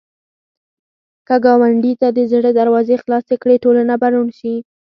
[1.27, 4.55] که ګاونډي ته د زړه دروازې خلاصې کړې، ټولنه به روڼ شي